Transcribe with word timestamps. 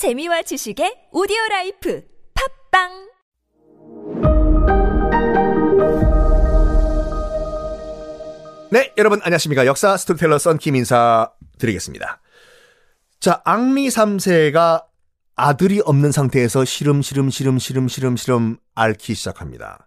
재미와 0.00 0.40
지식의 0.40 1.10
오디오 1.12 1.36
라이프 1.50 2.02
팟빵 2.32 2.88
네, 8.70 8.94
여러분 8.96 9.20
안녕하십니까. 9.22 9.66
역사 9.66 9.98
스토리텔러 9.98 10.38
썬킴 10.38 10.74
인사 10.74 11.30
드리겠습니다. 11.58 12.22
자, 13.20 13.42
앙리 13.44 13.88
3세가 13.88 14.86
아들이 15.36 15.82
없는 15.84 16.12
상태에서 16.12 16.64
시름시름 16.64 17.28
시름시름 17.28 17.88
시름시름 17.88 18.56
앓기 18.74 19.14
시작합니다. 19.14 19.86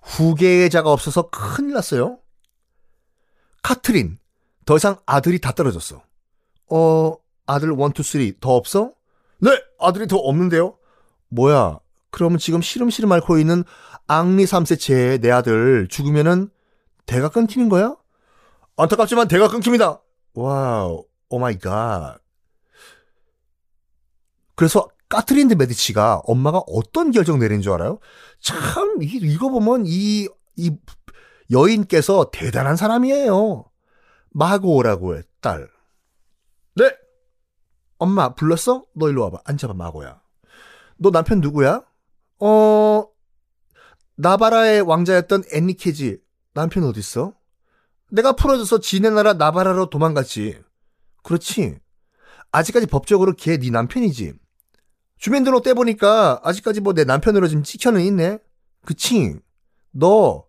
후계자가 0.00 0.90
없어서 0.90 1.28
큰일 1.28 1.74
났어요. 1.74 2.20
카트린, 3.62 4.16
더 4.64 4.76
이상 4.76 4.96
아들이 5.04 5.42
다 5.42 5.52
떨어졌어. 5.52 6.02
어, 6.70 7.14
아들 7.44 7.72
1, 7.72 7.74
2, 7.74 8.02
3, 8.02 8.32
더 8.40 8.56
없어? 8.56 8.96
네, 9.38 9.50
아들이 9.78 10.06
더 10.06 10.16
없는데요? 10.16 10.78
뭐야, 11.28 11.78
그러면 12.10 12.38
지금 12.38 12.62
시름시름 12.62 13.10
앓고 13.12 13.38
있는 13.38 13.64
앙리 14.06 14.44
3세 14.44 14.78
제내 14.78 15.30
아들 15.30 15.88
죽으면은 15.88 16.50
대가 17.06 17.28
끊기는 17.28 17.68
거야? 17.68 17.96
안타깝지만 18.76 19.28
대가 19.28 19.48
끊깁니다. 19.48 20.00
Wow, 20.34 21.04
oh 21.28 21.38
my 21.38 21.58
God. 21.58 22.18
그래서 24.54 24.88
까트린 25.08 25.48
드 25.48 25.54
메디치가 25.54 26.22
엄마가 26.24 26.62
어떤 26.66 27.10
결정 27.10 27.38
내린 27.38 27.60
줄 27.60 27.72
알아요? 27.72 27.98
참, 28.40 29.02
이- 29.02 29.18
이거 29.22 29.48
보면 29.50 29.84
이, 29.86 30.28
이 30.56 30.76
여인께서 31.50 32.30
대단한 32.32 32.76
사람이에요. 32.76 33.64
마고라고 34.30 35.16
해, 35.16 35.22
딸. 35.40 35.68
네. 36.74 36.84
엄마, 37.98 38.34
불렀어? 38.34 38.84
너 38.94 39.08
일로 39.08 39.22
와봐. 39.22 39.38
앉아봐, 39.44 39.74
마고야. 39.74 40.20
너 40.98 41.10
남편 41.10 41.40
누구야? 41.40 41.82
어, 42.40 43.06
나바라의 44.16 44.82
왕자였던 44.82 45.44
엔리케지. 45.52 46.18
남편 46.54 46.84
어딨어? 46.84 47.34
내가 48.10 48.32
풀어줘서 48.32 48.80
지네 48.80 49.10
나라 49.10 49.34
나바라로 49.34 49.90
도망갔지. 49.90 50.62
그렇지. 51.22 51.78
아직까지 52.52 52.86
법적으로 52.86 53.32
걔 53.34 53.58
네 53.58 53.70
남편이지. 53.70 54.34
주민등록 55.18 55.62
떼보니까 55.64 56.40
아직까지 56.44 56.80
뭐 56.80 56.92
내 56.92 57.04
남편으로 57.04 57.48
지금 57.48 57.62
찍혀는 57.62 58.00
있네. 58.02 58.38
그치? 58.84 59.36
너 59.90 60.46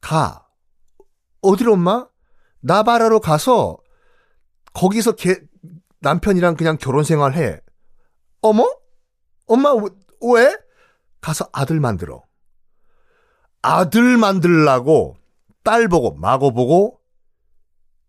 가. 0.00 0.46
어디로 1.42 1.74
엄마? 1.74 2.08
나바라로 2.60 3.20
가서 3.20 3.76
거기서 4.72 5.12
걔 5.12 5.40
남편이랑 6.00 6.56
그냥 6.56 6.76
결혼 6.78 7.04
생활해. 7.04 7.60
어머? 8.42 8.68
엄마 9.46 9.72
왜- 9.74 9.90
왜? 10.22 10.56
가서 11.20 11.48
아들 11.52 11.80
만들어. 11.80 12.24
아들 13.62 14.16
만들라고 14.16 15.16
딸 15.64 15.88
보고 15.88 16.14
마고 16.14 16.52
보고 16.52 17.00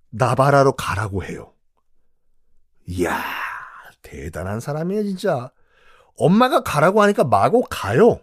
나바라로 0.10 0.74
가라고 0.74 1.24
해요. 1.24 1.54
이야, 2.88 3.22
대단한 4.02 4.60
사람이에요, 4.60 5.04
진짜. 5.04 5.52
엄마가 6.18 6.62
가라고 6.62 7.02
하니까 7.02 7.24
마고 7.24 7.62
가요. 7.64 8.20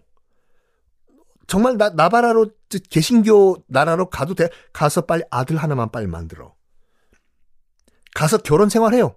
정말 1.46 1.76
나, 1.76 1.90
나바라로 1.90 2.50
저 2.68 2.78
개신교 2.90 3.64
나라로 3.66 4.08
가도 4.08 4.34
돼. 4.34 4.48
가서 4.72 5.02
빨리 5.02 5.22
아들 5.30 5.56
하나만 5.56 5.90
빨리 5.90 6.06
만들어. 6.06 6.54
가서 8.14 8.38
결혼 8.38 8.68
생활해요. 8.68 9.14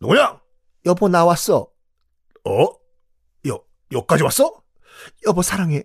누구야? 0.00 0.40
여보 0.86 1.08
나왔어. 1.08 1.68
어? 2.44 2.66
여, 3.48 3.60
여기까지 3.92 4.22
왔어? 4.22 4.62
여보 5.26 5.42
사랑해. 5.42 5.82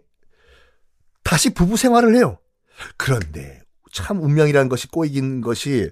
다시 1.23 1.53
부부 1.53 1.77
생활을 1.77 2.15
해요. 2.15 2.37
그런데 2.97 3.61
참 3.91 4.21
운명이라는 4.21 4.69
것이 4.69 4.87
꼬이긴 4.87 5.41
것이 5.41 5.91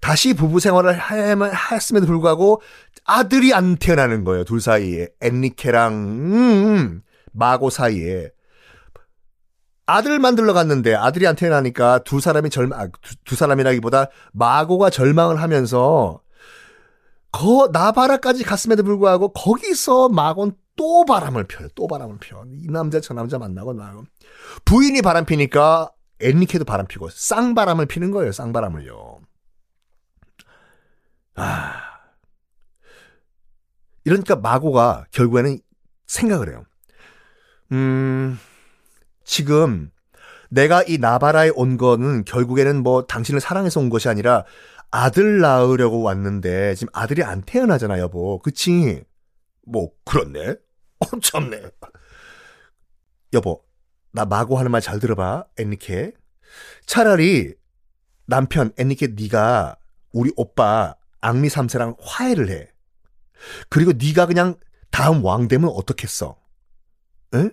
다시 0.00 0.34
부부 0.34 0.60
생활을 0.60 0.92
하- 0.98 1.74
했음에도 1.74 2.06
불구하고 2.06 2.60
아들이 3.04 3.54
안 3.54 3.76
태어나는 3.76 4.24
거예요. 4.24 4.44
둘 4.44 4.60
사이에 4.60 5.08
엔리케랑 5.20 5.92
음, 5.94 7.02
마고 7.32 7.70
사이에 7.70 8.30
아들 9.86 10.18
만들러 10.18 10.52
갔는데 10.54 10.94
아들이 10.94 11.26
안 11.26 11.36
태어나니까 11.36 12.00
두 12.04 12.20
사람이 12.20 12.48
절망 12.50 12.80
아, 12.80 12.88
두, 13.02 13.16
두 13.24 13.36
사람이라기보다 13.36 14.08
마고가 14.32 14.88
절망을 14.90 15.40
하면서 15.42 16.20
거 17.34 17.68
나바라까지 17.72 18.44
갔음에도 18.44 18.84
불구하고 18.84 19.32
거기서 19.32 20.08
마곤 20.08 20.52
또 20.76 21.04
바람을 21.04 21.44
펴요. 21.44 21.68
또 21.74 21.88
바람을 21.88 22.18
펴. 22.20 22.44
이 22.46 22.68
남자 22.68 23.00
저 23.00 23.12
남자 23.12 23.38
만나고 23.38 23.72
나고 23.72 24.04
부인이 24.64 25.02
바람 25.02 25.24
피니까 25.24 25.90
엔리케도 26.20 26.64
바람 26.64 26.86
피고 26.86 27.08
쌍바람을 27.10 27.86
피는 27.86 28.12
거예요. 28.12 28.30
쌍바람을요. 28.30 29.20
아. 31.34 31.72
이러니까 34.04 34.36
마고가 34.36 35.06
결국에는 35.10 35.58
생각을 36.06 36.50
해요. 36.50 36.64
음, 37.72 38.38
지금 39.24 39.90
내가 40.50 40.84
이 40.86 40.98
나바라에 40.98 41.50
온 41.56 41.76
거는 41.76 42.24
결국에는 42.24 42.82
뭐 42.82 43.06
당신을 43.06 43.40
사랑해서 43.40 43.80
온 43.80 43.90
것이 43.90 44.08
아니라 44.08 44.44
아들 44.90 45.40
낳으려고 45.40 46.02
왔는데 46.02 46.74
지금 46.74 46.90
아들이 46.94 47.22
안 47.22 47.42
태어나잖아, 47.42 47.98
여보. 47.98 48.38
그치? 48.40 49.02
뭐, 49.66 49.90
그렇네. 50.04 50.50
어, 51.00 51.20
참네. 51.20 51.62
여보, 53.32 53.64
나 54.12 54.24
마고 54.24 54.56
하는 54.58 54.70
말 54.70 54.80
잘 54.80 55.00
들어봐, 55.00 55.46
엔리케. 55.58 56.12
차라리 56.86 57.54
남편 58.26 58.72
엔리케 58.78 59.08
네가 59.18 59.76
우리 60.12 60.30
오빠 60.36 60.94
앙리 61.20 61.48
3세랑 61.48 61.96
화해를 62.00 62.48
해. 62.50 62.70
그리고 63.68 63.92
네가 63.92 64.26
그냥 64.26 64.54
다음 64.90 65.24
왕 65.24 65.48
되면 65.48 65.68
어떻겠어? 65.68 66.36
응? 67.34 67.50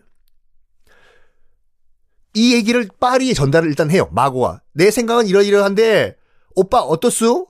이 2.35 2.53
얘기를 2.53 2.87
파리에 2.99 3.33
전달을 3.33 3.67
일단 3.67 3.89
해요. 3.89 4.07
마고와. 4.11 4.61
내 4.73 4.91
생각은 4.91 5.25
이러이러한데 5.27 6.15
오빠 6.55 6.79
어떻수? 6.81 7.47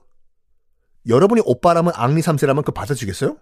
여러분이 1.08 1.42
오빠라면 1.44 1.92
앙리 1.96 2.20
3세라면 2.20 2.64
그 2.64 2.72
받아주겠어요? 2.72 3.36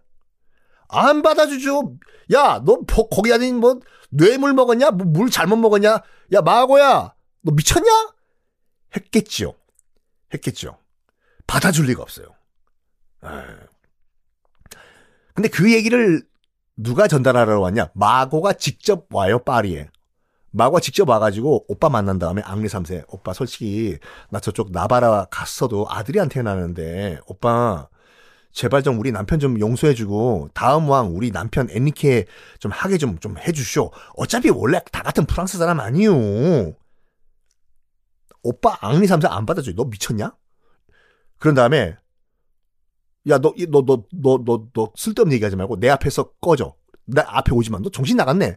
안 0.88 1.22
받아주죠. 1.22 1.94
야, 2.32 2.62
너 2.64 2.78
뭐, 2.86 3.08
거기 3.08 3.32
아닌 3.32 3.56
뭐 3.56 3.78
뇌물 4.10 4.54
먹었냐? 4.54 4.90
뭐 4.90 5.06
물 5.06 5.30
잘못 5.30 5.56
먹었냐? 5.56 6.02
야, 6.32 6.40
마고야. 6.42 7.14
너 7.42 7.52
미쳤냐? 7.52 7.88
했겠지요. 8.96 9.54
했겠죠. 10.34 10.78
받아줄 11.46 11.86
리가 11.86 12.02
없어요. 12.02 12.26
에이. 13.24 13.30
근데 15.34 15.48
그 15.48 15.72
얘기를 15.72 16.22
누가 16.76 17.06
전달하러 17.08 17.60
왔냐? 17.60 17.90
마고가 17.94 18.54
직접 18.54 19.06
와요, 19.12 19.38
파리에. 19.44 19.88
마고가 20.52 20.80
직접 20.80 21.08
와가지고 21.08 21.66
오빠 21.68 21.88
만난 21.88 22.18
다음에 22.18 22.42
앙리 22.42 22.68
3세. 22.68 23.04
오빠 23.08 23.32
솔직히 23.32 23.98
나 24.30 24.40
저쪽 24.40 24.72
나바라 24.72 25.26
갔어도 25.30 25.86
아들이 25.88 26.18
안 26.20 26.28
태어나는데 26.28 27.20
오빠 27.26 27.88
제발 28.52 28.82
좀 28.82 28.98
우리 28.98 29.12
남편 29.12 29.38
좀 29.38 29.60
용서해주고 29.60 30.50
다음 30.54 30.88
왕 30.88 31.14
우리 31.16 31.30
남편 31.30 31.68
엔리케 31.70 32.26
좀 32.58 32.72
하게 32.72 32.98
좀 32.98 33.18
좀 33.20 33.38
해주쇼. 33.38 33.92
어차피 34.16 34.50
원래 34.50 34.80
다 34.90 35.02
같은 35.02 35.24
프랑스 35.26 35.56
사람 35.58 35.78
아니요. 35.80 36.72
오빠 38.42 38.76
앙리 38.80 39.06
3세 39.06 39.30
안 39.30 39.46
받아줘. 39.46 39.72
너 39.74 39.84
미쳤냐? 39.84 40.34
그런 41.38 41.54
다음에 41.54 41.96
야 43.28 43.38
너 43.38 43.52
너 43.54 43.82
너 43.86 44.04
너 44.12 44.38
너 44.44 44.68
너 44.72 44.92
쓸데없는 44.96 45.34
얘기하지 45.34 45.54
말고 45.56 45.78
내 45.78 45.88
앞에서 45.90 46.32
꺼져. 46.40 46.74
나 47.04 47.22
앞에 47.26 47.52
오지 47.54 47.70
마. 47.70 47.78
너 47.80 47.90
정신 47.90 48.16
나갔네. 48.16 48.56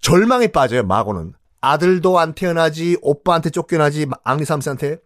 절망에 0.00 0.48
빠져요. 0.48 0.82
마고는 0.84 1.34
아들도 1.60 2.18
안 2.18 2.34
태어나지 2.34 2.96
오빠한테 3.02 3.50
쫓겨나지 3.50 4.06
앙리 4.24 4.44
3세한테 4.44 5.00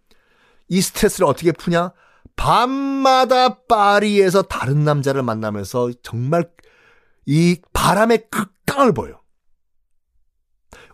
이 0.69 0.81
스트레스를 0.81 1.27
어떻게 1.27 1.53
푸냐? 1.53 1.93
밤마다 2.37 3.63
파리에서 3.65 4.43
다른 4.43 4.85
남자를 4.85 5.23
만나면서 5.23 5.91
정말 6.03 6.49
이 7.27 7.61
바람의 7.73 8.29
극강을 8.31 8.93
보여. 8.93 9.21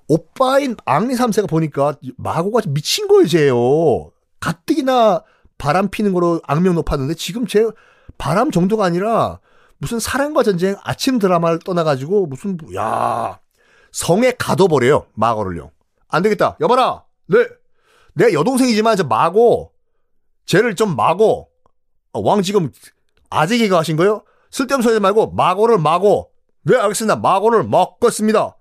오빠인 0.08 0.76
앙리 0.84 1.14
3세가 1.14 1.48
보니까 1.48 1.94
마고가 2.16 2.62
미친 2.68 3.06
거예요, 3.06 3.26
쟤요. 3.26 4.10
가뜩이나 4.40 5.22
바람 5.56 5.88
피는 5.88 6.12
거로 6.12 6.40
악명 6.46 6.74
높았는데 6.74 7.14
지금 7.14 7.46
제 7.46 7.66
바람 8.18 8.50
정도가 8.50 8.84
아니라 8.84 9.40
무슨 9.78 9.98
사랑과 9.98 10.42
전쟁 10.42 10.76
아침 10.82 11.18
드라마를 11.18 11.58
떠나가지고 11.60 12.26
무슨 12.26 12.58
야 12.74 13.39
성에 13.92 14.32
가둬버려요 14.32 15.06
마고를요. 15.14 15.70
안 16.08 16.22
되겠다. 16.22 16.56
여봐라. 16.60 17.04
네. 17.26 17.38
내 18.14 18.32
여동생이지만 18.32 18.96
저 18.96 19.04
마고 19.04 19.72
쟤를 20.46 20.74
좀 20.74 20.96
마고 20.96 21.48
어, 22.12 22.20
왕 22.20 22.42
지금 22.42 22.72
아재 23.30 23.58
개가 23.58 23.78
하신 23.78 23.96
거요? 23.96 24.24
쓸데없는 24.50 24.82
소리 24.82 24.98
말고 25.00 25.30
마고를 25.32 25.78
마고. 25.78 26.32
네, 26.62 26.76
알겠습니다. 26.76 27.16
마고를 27.16 27.62
먹겠습니다. 27.64 28.56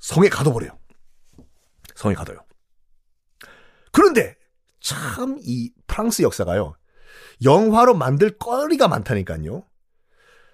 성에 0.00 0.28
가둬버려요. 0.28 0.72
성에 1.94 2.14
가둬요. 2.14 2.38
그런데 3.92 4.36
참 4.80 5.38
이 5.42 5.70
프랑스 5.86 6.22
역사가요. 6.22 6.74
영화로 7.44 7.94
만들 7.94 8.36
거리가 8.38 8.88
많다니까요. 8.88 9.62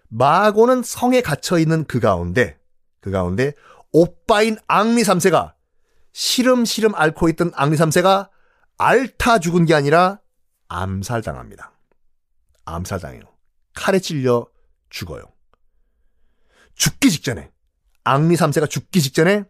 마고는 0.09 0.83
성에 0.83 1.21
갇혀 1.21 1.59
있는 1.59 1.85
그 1.85 2.01
가운데 2.01 2.59
그 3.01 3.11
가운데 3.11 3.55
오빠인 3.97 4.59
앙리 4.67 5.01
3세가 5.03 5.55
시름시름 6.13 6.95
앓고 6.95 7.31
있던 7.31 7.51
앙리 7.55 7.79
3세가 7.79 8.29
앓다 8.77 9.39
죽은 9.39 9.65
게 9.65 9.73
아니라 9.73 10.21
암살당합니다. 10.69 11.73
암살당해요. 12.67 13.23
칼에 13.75 13.99
찔려 13.99 14.47
죽어요. 14.91 15.23
죽기 16.75 17.11
직전에 17.11 17.51
앙리 18.05 18.37
3세가 18.37 18.69
죽기 18.69 19.01
직전에 19.01 19.45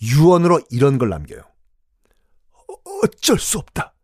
유언으로 0.00 0.60
이런 0.70 0.98
걸 0.98 1.08
남겨요. 1.08 1.42
어쩔 3.02 3.36
수 3.40 3.58
없다. 3.58 3.94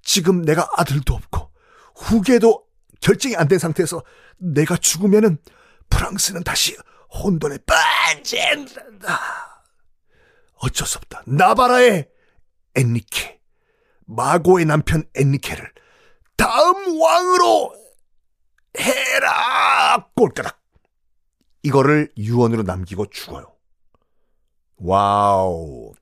지금 0.00 0.40
내가 0.40 0.66
아들도 0.78 1.12
없고 1.14 1.50
후계도 1.94 2.64
결정이 3.02 3.36
안 3.36 3.48
된 3.48 3.58
상태에서 3.58 4.02
내가 4.38 4.78
죽으면은 4.78 5.36
프랑스는 5.90 6.42
다시 6.42 6.74
혼돈에 7.12 7.58
빠진다. 7.66 9.18
어쩔 10.56 10.86
수 10.86 10.98
없다. 10.98 11.22
나바라의 11.26 12.08
엔리케, 12.74 13.40
마고의 14.06 14.64
남편 14.66 15.04
엔리케를 15.14 15.72
다음 16.36 17.00
왕으로 17.00 17.74
해라! 18.78 20.08
꼴까락. 20.14 20.58
이거를 21.62 22.12
유언으로 22.16 22.62
남기고 22.62 23.06
죽어요. 23.10 23.52
Wow. 24.76 25.92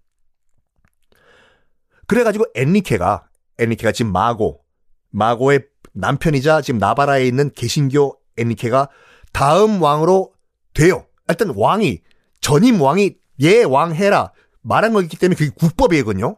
그래가지고 2.06 2.44
엔리케가, 2.54 3.28
엔리케가 3.58 3.92
지금 3.92 4.12
마고, 4.12 4.64
마고의 5.10 5.66
남편이자 5.92 6.60
지금 6.60 6.78
나바라에 6.78 7.26
있는 7.26 7.50
개신교 7.52 8.20
엔리케가 8.36 8.90
다음 9.32 9.82
왕으로 9.82 10.34
돼요. 10.76 11.06
일단 11.28 11.52
왕이, 11.56 12.02
전임 12.40 12.80
왕이 12.80 13.16
얘왕 13.42 13.94
해라. 13.94 14.32
말한 14.62 14.92
거기 14.92 15.16
때문에 15.16 15.36
그게 15.36 15.50
국법이거든요. 15.50 16.36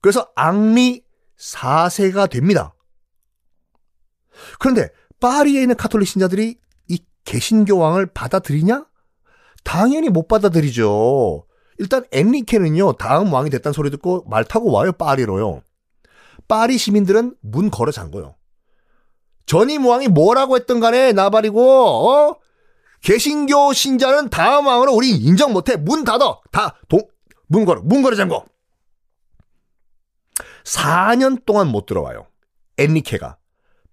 그래서 0.00 0.30
앙리 0.36 1.04
4세가 1.38 2.30
됩니다. 2.30 2.74
그런데 4.58 4.88
파리에 5.18 5.60
있는 5.60 5.76
카톨릭 5.76 6.08
신자들이 6.08 6.58
이 6.88 7.04
개신교 7.24 7.76
왕을 7.76 8.06
받아들이냐? 8.06 8.86
당연히 9.64 10.08
못 10.08 10.28
받아들이죠. 10.28 11.46
일단 11.78 12.04
엔리케는요 12.12 12.94
다음 12.94 13.32
왕이 13.32 13.50
됐다는 13.50 13.72
소리 13.72 13.90
듣고 13.90 14.24
말 14.28 14.44
타고 14.44 14.70
와요 14.70 14.92
파리로요. 14.92 15.62
파리 16.48 16.78
시민들은 16.78 17.36
문 17.42 17.70
걸어 17.70 17.90
잠궈요. 17.92 18.36
전임 19.46 19.86
왕이 19.86 20.08
뭐라고 20.08 20.56
했던 20.56 20.80
간에 20.80 21.12
나발이고 21.12 21.60
어? 21.60 22.36
개신교 23.02 23.72
신자는 23.72 24.28
다음 24.30 24.66
왕으로 24.66 24.92
우리 24.92 25.10
인정 25.10 25.52
못해 25.52 25.76
문 25.76 26.04
닫어 26.04 26.40
다문 26.52 27.64
걸어 27.64 27.80
문 27.82 28.02
걸어 28.02 28.16
잠궈. 28.16 28.44
4년 30.64 31.44
동안 31.46 31.68
못 31.68 31.86
들어와요. 31.86 32.26
엔리케가 32.78 33.38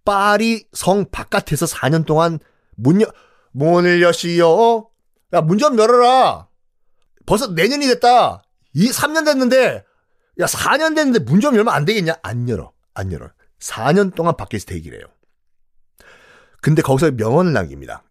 파리 0.05 0.65
성 0.73 1.05
바깥에서 1.09 1.65
4년 1.65 2.05
동안 2.05 2.39
문 2.75 3.01
여, 3.01 3.05
문을 3.51 4.01
여시오. 4.01 4.89
야, 5.33 5.41
문 5.41 5.57
좀 5.57 5.77
열어라. 5.77 6.47
벌써 7.25 7.47
내년이 7.47 7.87
됐다. 7.87 8.43
이 8.73 8.89
3년 8.89 9.25
됐는데, 9.25 9.83
야, 10.39 10.45
4년 10.45 10.95
됐는데 10.95 11.19
문 11.19 11.41
좀 11.41 11.55
열면 11.55 11.73
안 11.73 11.83
되겠냐? 11.83 12.15
안 12.21 12.47
열어. 12.47 12.71
안 12.93 13.11
열어. 13.11 13.29
4년 13.59 14.13
동안 14.15 14.37
밖에서 14.37 14.65
대기래요. 14.65 15.01
근데 16.61 16.81
거기서 16.81 17.11
명언을 17.11 17.51
남깁니다. 17.53 18.03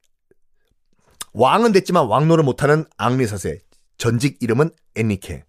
왕은 1.36 1.72
됐지만 1.72 2.06
왕노를 2.06 2.44
못하는 2.44 2.86
앙리사세. 2.96 3.58
전직 3.98 4.38
이름은 4.40 4.70
엔리케. 4.94 5.44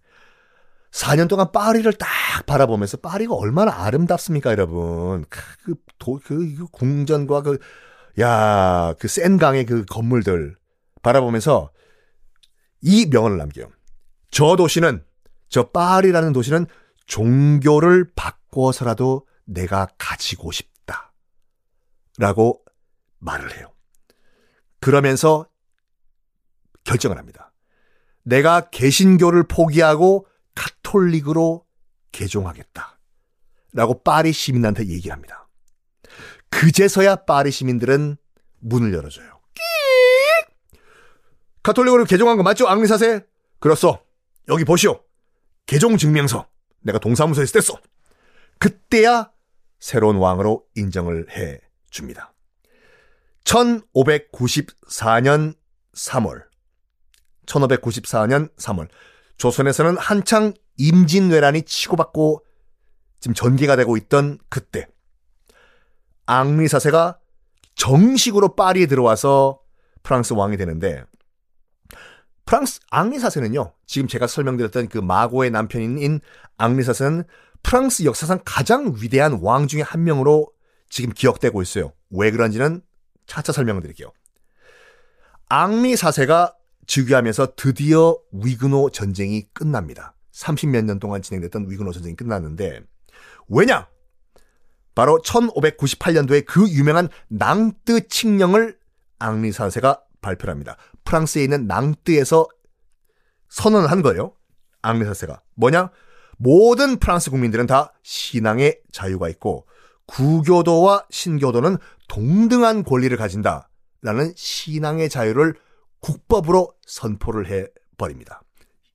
4년 0.90 1.28
동안 1.28 1.50
파리를 1.50 1.90
딱 1.94 2.08
바라보면서 2.46 2.98
파리가 2.98 3.34
얼마나 3.34 3.84
아름답습니까, 3.84 4.50
여러분. 4.50 5.24
그, 5.30 5.74
도, 5.98 6.20
그, 6.22 6.56
그 6.56 6.66
궁전과 6.66 7.40
그, 7.40 7.58
야, 8.20 8.94
그 8.98 9.08
센 9.08 9.38
강의 9.38 9.64
그 9.64 9.86
건물들 9.86 10.56
바라보면서 11.02 11.70
이 12.82 13.06
명언을 13.06 13.38
남겨요. 13.38 13.70
저 14.30 14.56
도시는, 14.56 15.02
저 15.48 15.70
파리라는 15.70 16.34
도시는 16.34 16.66
종교를 17.06 18.12
바꿔서라도 18.14 19.26
내가 19.46 19.88
가지고 19.96 20.52
싶다. 20.52 21.14
라고 22.18 22.62
말을 23.20 23.56
해요. 23.56 23.72
그러면서 24.80 25.46
결정을 26.88 27.18
합니다. 27.18 27.52
내가 28.22 28.70
개신교를 28.70 29.46
포기하고 29.46 30.26
카톨릭으로 30.54 31.66
개종하겠다. 32.12 32.98
라고 33.74 34.02
파리 34.02 34.32
시민한테 34.32 34.86
얘기를 34.86 35.12
합니다. 35.12 35.46
그제서야 36.48 37.16
파리 37.16 37.50
시민들은 37.50 38.16
문을 38.60 38.94
열어줘요. 38.94 39.38
카톨릭으로 41.62 42.06
개종한 42.06 42.38
거 42.38 42.42
맞죠? 42.42 42.66
앙리사세? 42.66 43.26
그렇소. 43.60 44.02
여기 44.48 44.64
보시오. 44.64 45.04
개종 45.66 45.98
증명서. 45.98 46.48
내가 46.80 46.98
동사무소에서 46.98 47.58
뗐어. 47.58 47.78
그때야 48.58 49.30
새로운 49.78 50.16
왕으로 50.16 50.64
인정을 50.74 51.36
해 51.36 51.60
줍니다. 51.90 52.32
1594년 53.44 55.54
3월. 55.94 56.47
1594년 57.48 58.54
3월. 58.56 58.88
조선에서는 59.38 59.96
한창 59.98 60.52
임진왜란이 60.76 61.62
치고받고 61.62 62.44
지금 63.20 63.34
전개가 63.34 63.76
되고 63.76 63.96
있던 63.96 64.38
그때 64.48 64.86
앙리 66.26 66.68
사세가 66.68 67.18
정식으로 67.74 68.54
파리에 68.54 68.86
들어와서 68.86 69.60
프랑스 70.02 70.34
왕이 70.34 70.56
되는데 70.56 71.04
프랑스 72.44 72.80
앙리 72.90 73.18
사세는요. 73.18 73.74
지금 73.86 74.08
제가 74.08 74.26
설명드렸던 74.26 74.88
그 74.88 74.98
마고의 74.98 75.50
남편인 75.50 76.20
앙리 76.56 76.82
사세는 76.82 77.24
프랑스 77.62 78.04
역사상 78.04 78.40
가장 78.44 78.94
위대한 78.96 79.38
왕 79.42 79.66
중에 79.66 79.82
한 79.82 80.04
명으로 80.04 80.50
지금 80.88 81.12
기억되고 81.12 81.60
있어요. 81.60 81.92
왜 82.10 82.30
그런지는 82.30 82.82
차차 83.26 83.52
설명을 83.52 83.82
드릴게요. 83.82 84.12
앙리 85.48 85.96
사세가 85.96 86.54
즉위하면서 86.88 87.54
드디어 87.54 88.18
위그노 88.32 88.90
전쟁이 88.90 89.42
끝납니다. 89.52 90.14
30몇 90.32 90.84
년 90.84 90.98
동안 90.98 91.22
진행됐던 91.22 91.70
위그노 91.70 91.92
전쟁이 91.92 92.16
끝났는데 92.16 92.80
왜냐? 93.48 93.88
바로 94.94 95.20
1598년도에 95.24 96.44
그 96.44 96.68
유명한 96.68 97.08
낭뜨 97.28 98.08
칙령을 98.08 98.76
앙리 99.20 99.52
사세가 99.52 100.02
발표합니다. 100.20 100.76
프랑스에 101.04 101.44
있는 101.44 101.66
낭뜨에서 101.66 102.48
선언을 103.48 103.90
한 103.90 104.02
거예요. 104.02 104.32
앙리 104.82 105.04
사세가 105.04 105.42
뭐냐? 105.54 105.90
모든 106.38 106.98
프랑스 106.98 107.30
국민들은 107.30 107.66
다 107.66 107.92
신앙의 108.02 108.80
자유가 108.92 109.28
있고 109.28 109.66
구교도와 110.06 111.06
신교도는 111.10 111.76
동등한 112.08 112.82
권리를 112.82 113.16
가진다라는 113.16 114.32
신앙의 114.36 115.10
자유를 115.10 115.54
국법으로 116.00 116.74
선포를 116.86 117.50
해 117.50 117.66
버립니다. 117.96 118.42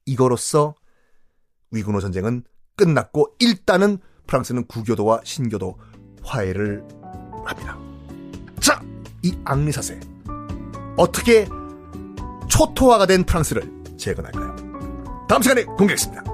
이거로써 0.06 0.76
위군노 1.72 2.00
전쟁은 2.00 2.44
끝났고 2.76 3.36
일단은 3.40 4.00
프랑스는 4.28 4.66
구교도와 4.68 5.22
신교도 5.24 5.78
화해를 6.24 6.88
합니다. 7.46 7.78
자, 8.60 8.82
이 9.22 9.38
앙리사세 9.44 10.00
어떻게 10.98 11.48
초토화가 12.50 13.06
된 13.06 13.24
프랑스를 13.24 13.70
재건할까요? 13.98 14.56
다음 15.28 15.42
시간에 15.42 15.64
공개하겠습니다. 15.64 16.33